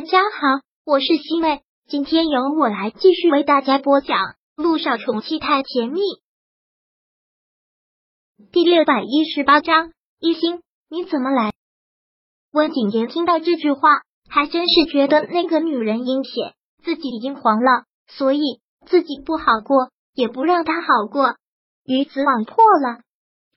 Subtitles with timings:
[0.00, 4.16] 大家好，我是西妹，今天由我来继续为大家播讲
[4.56, 6.00] 《路上宠妻太甜蜜》
[8.50, 9.92] 第六百一十八章。
[10.18, 11.52] 一心，你怎么来？
[12.50, 18.40] 温景言听到这句话，还真是觉得那个女人阴险，自己已经黄了，所以
[18.86, 21.34] 自己不好过，也不让她好过，
[21.84, 23.02] 鱼死网破了，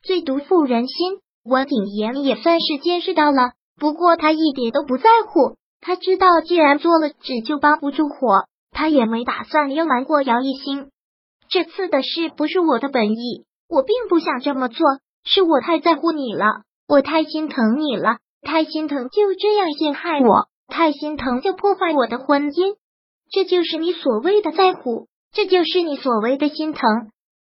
[0.01, 1.21] 最毒妇人心。
[1.43, 5.55] 温景言也算是见识到了，不过他一点都不在乎。
[5.85, 10.89] 他知道，既然做了纸就包不住火，他也没打算要瞒过姚一星。
[11.49, 14.87] 这次的事不是我的本意，我并不想这么做，
[15.25, 16.45] 是我太在乎你了，
[16.87, 22.77] 我太心疼你了，太心疼就这样陷害我，太心疼就破坏我的婚姻。
[23.29, 27.11] 这就是你所谓的在乎，这就是你所谓的心疼。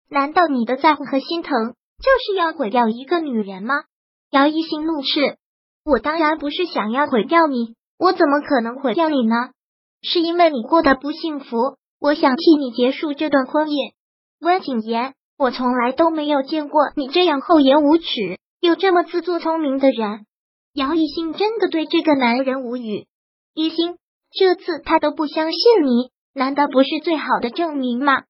[0.10, 3.76] 难道你的在乎和心疼就是要毁掉一个女人吗？
[4.32, 5.38] 姚一星怒斥
[5.86, 9.36] ：“我当然不是想要毁掉你。”我怎么可能毁掉你呢？
[10.04, 13.94] 是因为你过得不幸福，我想替你结束这段婚姻。
[14.40, 18.06] 温景言，我从来都没有见过你这样厚颜无耻
[18.62, 20.26] 又这么自作聪明的人。
[20.74, 23.08] 姚一兴真的对这个男人无语。
[23.56, 23.98] 一兴，
[24.32, 28.26] 这次他都不相信你，难道不是最好的证明吗？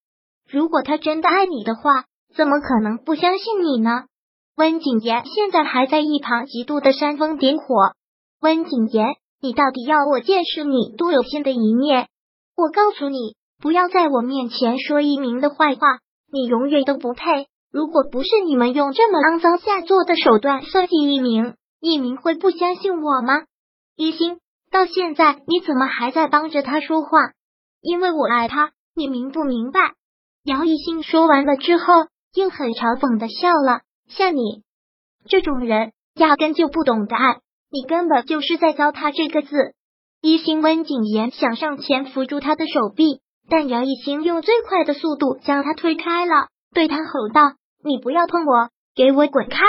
[0.49, 4.05] 如果他真的爱你的话，怎么可能不相信你呢？
[4.55, 7.65] 温景言现在还在一旁极度的煽风点火。
[8.39, 9.07] 温景言。
[9.41, 12.07] 你到底要我见识你多有心的一面？
[12.55, 15.99] 我告诉你，不要在我面前说一鸣的坏话，
[16.31, 17.47] 你永远都不配。
[17.71, 23.43] 如果不是你们用这么肮脏下作的手段算计一鸣，一鸣会不相信我吗？
[23.95, 24.39] 一心，
[24.71, 27.33] 到现在你怎么还在帮着他说话？
[27.81, 29.93] 因为我爱他，你明不明白？
[30.43, 31.93] 姚一兴说完了之后，
[32.33, 33.81] 又很嘲讽的笑了。
[34.07, 34.63] 像你
[35.27, 37.41] 这种人，压根就不懂得爱。
[37.69, 39.55] 你根本就是在糟蹋这个字。
[40.21, 49.59] 一心温景言想上前扶住他的手臂，但姚一兴用最快的速度将他推开了，对他吼道：“你不要碰我，给我滚开！”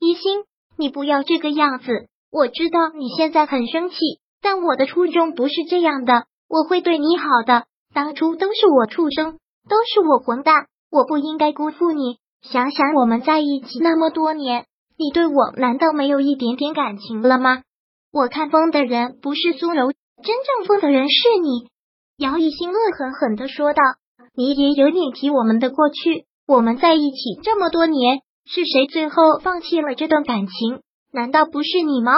[0.00, 0.44] 一心，
[0.78, 2.08] 你不要这个样子。
[2.30, 3.96] 我知道你现在很生气，
[4.40, 6.26] 但我的初衷不是这样的。
[6.48, 7.66] 我会对你好的。
[7.92, 9.38] 当初都是我畜生，
[9.68, 12.18] 都是我混蛋，我不应该辜负你。
[12.42, 14.66] 想想我们在一起那么多年。
[14.96, 17.62] 你对我难道没有一点点感情了吗？
[18.12, 21.68] 我看疯的人不是苏柔，真正疯的人是你。
[22.16, 23.82] 姚一兴恶狠狠的说道
[24.36, 26.26] ：“你也有脸提我们的过去？
[26.46, 30.80] 我们在一起这么多年，是谁最后放弃了这段感情？
[31.12, 32.12] 难道不是你吗？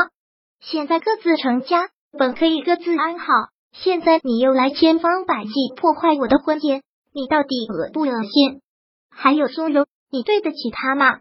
[0.60, 3.26] 现在各自成家，本可以各自安好，
[3.72, 6.82] 现在你又来千方百计破坏我的婚姻，
[7.14, 8.60] 你到底恶不恶心？
[9.10, 11.20] 还有苏柔，你对得起他吗？”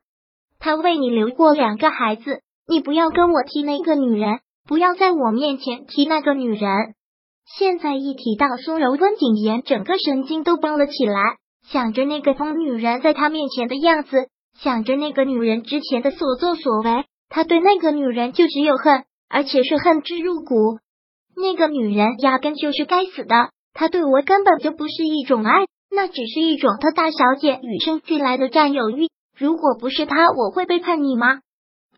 [0.66, 6.96] 他为你留过两个孩子，你不要跟我提那个女人，不要在我面前提那个女人。
[7.56, 11.22] 现在一提到苏柔，温景言整个神经都绷了起来，
[11.68, 14.28] 想着那个疯女人在他面前的样子，
[14.58, 20.80] 想着那个女人之前的所作所为，他对那个女人就只有恨，而且是恨之入骨。
[21.38, 29.10] 那个女人压根就是该死的，她对我根本就不是一种爱，那只是一种她大小姐与生俱来的占有欲。
[29.38, 31.42] 如果不是他，我会背叛你吗？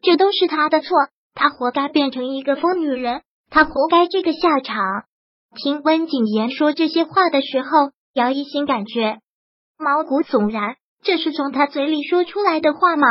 [0.02, 0.90] 这都是他的错，
[1.34, 5.04] 他活该变成一个疯女人，他活该这个下场。
[5.56, 9.20] 听温景言说这些话的时候，姚一新感觉
[9.78, 13.08] 毛骨悚然，这是从他嘴里说出来的话吗？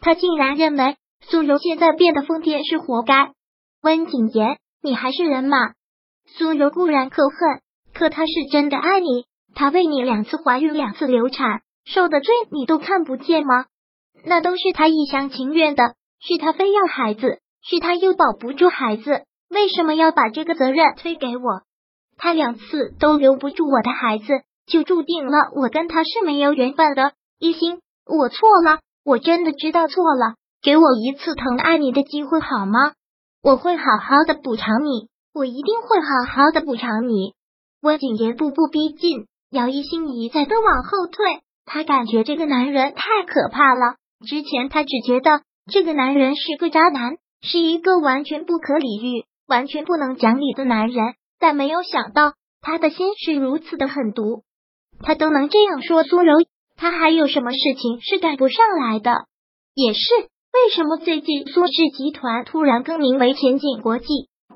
[0.00, 3.32] 他竟然认为苏柔现在变得疯癫是活该。
[3.82, 5.56] 温景言，你还是人吗？
[6.26, 7.60] 苏柔固然可恨，
[7.92, 11.62] 可他是真的爱你，他为你两次怀孕，两次流产。
[11.84, 13.66] 受的罪你都看不见吗？
[14.24, 21.62] 那都是他一厢情愿的，是他非要孩子，是他又保不住孩子，为什么要把这个责任推给我？
[22.16, 27.12] 他两次都留不住我的孩子，就注定了我跟他是没有缘分的。
[27.38, 32.92] 一心，我错了，我真的知道错了，给我一次疼爱你的机会好吗？
[33.42, 37.32] 我会好好的补偿你，我一定会好好的补偿你。
[37.80, 41.40] 温景言步步逼近，姚一心一再的往后退。
[41.72, 43.94] 他感觉这个男人太可怕了。
[44.26, 54.42] 之前他只觉得这个男人是个渣男，是一个完全不可理喻、完全不能讲理的男人，但没有想到他的心是如此的狠毒。
[55.00, 56.38] 他都能这样说苏柔，
[56.76, 59.12] 他还有什么事情是赶不上来的？
[59.74, 60.00] 也是，
[60.52, 64.06] 为什么最近苏氏集团突然更名为前景国际？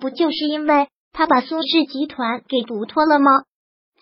[0.00, 3.44] 不就是因为他把苏氏集团给独脱了吗？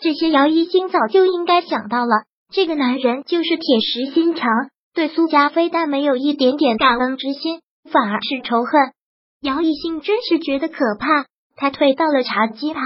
[0.00, 2.24] 这些姚一星早就应该想到了。
[2.52, 4.48] 这个男人就是铁石心肠，
[4.94, 7.60] 对苏家非但没有一点点感恩之心，
[7.90, 8.92] 反而是仇恨。
[9.40, 11.26] 姚一兴真是觉得可怕。
[11.56, 12.82] 他退到了茶几旁，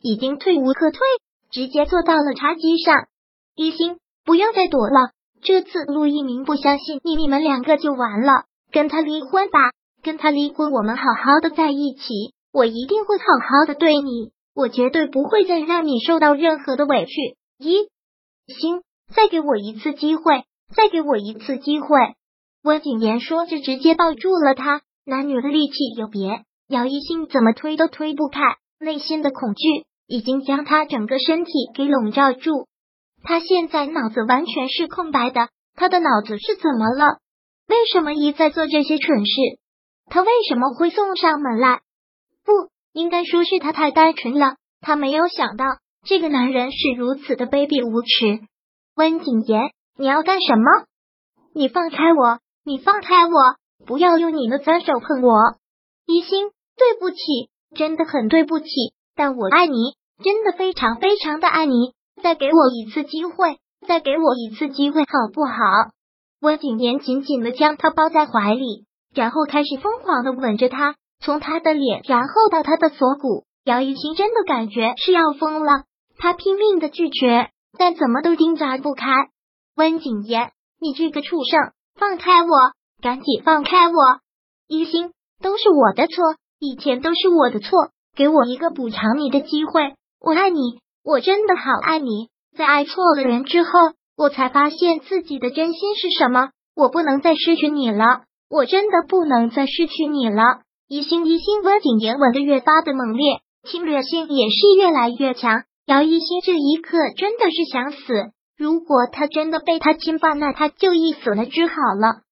[0.00, 1.00] 已经退无可退，
[1.50, 2.94] 直接坐到了茶几上。
[3.54, 5.10] 一心，不要再躲了。
[5.42, 8.44] 这次陆一鸣不相信你，你们两个就完了。
[8.70, 9.70] 跟他离婚吧，
[10.02, 12.34] 跟他离婚，我们好好的在一起。
[12.52, 17.36] 我一定会好好的对你，我绝对不会再让你受到任何的委屈。
[17.58, 17.88] 一
[18.52, 18.82] 心，
[19.14, 20.44] 再给我一次机会，
[20.74, 21.88] 再给我一次机会。
[22.62, 24.82] 温景言说着，直接抱住了他。
[25.04, 28.40] 男女的力气有别，姚一心怎么推都推不开，
[28.80, 32.66] 内心的恐惧已经将他整个身体给笼罩住。
[33.22, 37.18] 他现在脑子完全是空白的，他的脑子是怎么了？
[37.68, 39.32] 为什么一再做这些蠢事？
[40.06, 41.80] 他为什么会送上门来？
[42.44, 42.52] 不
[42.92, 45.64] 应该说是他太单纯了，他没有想到
[46.04, 48.44] 这个男人是如此的卑鄙无耻。
[48.96, 50.86] 温景言，你要干什么？
[51.52, 52.38] 你放开我！
[52.64, 53.86] 你放开我！
[53.86, 55.34] 不要用你的脏手碰我，
[56.06, 56.48] 一心，
[56.78, 57.16] 对不起，
[57.76, 58.66] 真的很对不起，
[59.14, 59.74] 但我爱你，
[60.24, 65.52] 真的非常非常的爱你，再给我一次机会，再给我一次机会，好不好？
[66.40, 73.44] 温景言紧紧的将他抱在怀里，然后开始疯狂的吻着他，从他的脸，然后到他的锁骨。
[73.62, 75.84] 姚一心真的感觉是要疯了，
[76.16, 79.10] 他拼命的拒绝，但怎么都挣扎不开。
[79.76, 82.48] 温景言，你这个畜生，放开我！
[83.02, 83.94] 赶紧放开我！
[84.68, 85.12] 一心
[85.42, 86.14] 都是我的错，
[86.58, 89.94] 以前都是我的错，给我一个补偿你的机会。
[90.20, 92.28] 我爱你，我真的好爱你。
[92.56, 93.70] 在爱错了人之后，
[94.16, 96.50] 我才发现自己的真心是什么。
[96.74, 100.62] 我不能再失去你了，我真的不能再失去你了。
[100.88, 105.64] 一心一心，温景言吻的越发的猛烈，侵略性也是越来越强。
[105.86, 112.22] 姚一心这一刻真的是想死，如果他真的被他侵犯，那他就一死了之好了。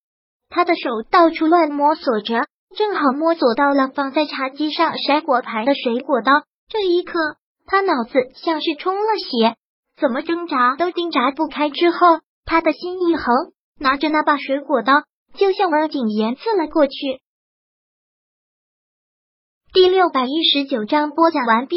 [0.49, 2.47] 他的手到处乱摸索着，
[2.77, 6.33] 正好摸索到了放在茶几上筛果盘的水果刀。
[6.69, 9.57] 这一刻，他脑子像是充了血，
[10.01, 11.71] 怎么挣扎都挣扎不开。
[11.71, 11.99] 之后，
[12.45, 15.05] 他的心一横，拿着那把水果刀
[15.37, 16.93] 就向王景言刺了过去。
[19.73, 21.77] 第六百一十九章播讲完毕。